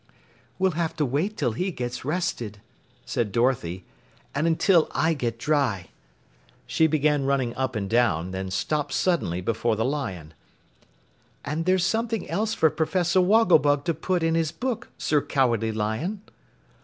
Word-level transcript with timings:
"We'll 0.57 0.71
have 0.71 0.95
to 0.95 1.05
wait 1.05 1.37
till 1.37 1.51
he 1.51 1.69
gets 1.69 2.03
rested," 2.03 2.59
said 3.05 3.31
Dorothy. 3.31 3.85
"And 4.33 4.47
until 4.47 4.89
I 4.95 5.13
get 5.13 5.37
dry." 5.37 5.89
She 6.65 6.87
began 6.87 7.25
running 7.25 7.55
up 7.55 7.75
and 7.75 7.87
down, 7.87 8.31
then 8.31 8.49
stopped 8.49 8.93
suddenly 8.93 9.41
before 9.41 9.75
the 9.75 9.85
Lion. 9.85 10.33
"And 11.45 11.65
there's 11.65 11.85
something 11.85 12.27
else 12.27 12.55
for 12.55 12.71
Professor 12.71 13.21
Wogglebug 13.21 13.85
to 13.85 13.93
put 13.93 14.23
in 14.23 14.33
his 14.33 14.51
book, 14.51 14.89
Sir 14.97 15.21
Cowardly 15.21 15.71
Lion." 15.71 16.23